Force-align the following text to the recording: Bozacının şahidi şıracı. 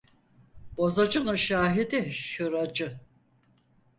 Bozacının 0.77 1.35
şahidi 1.35 2.11
şıracı. 2.13 3.01